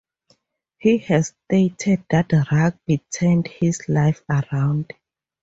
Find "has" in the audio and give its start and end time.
0.97-1.35